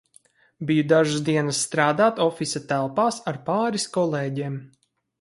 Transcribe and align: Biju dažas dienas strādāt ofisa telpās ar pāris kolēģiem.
Biju 0.69 0.85
dažas 0.91 1.21
dienas 1.27 1.59
strādāt 1.67 2.23
ofisa 2.27 2.65
telpās 2.75 3.23
ar 3.33 3.41
pāris 3.51 3.89
kolēģiem. 3.99 4.63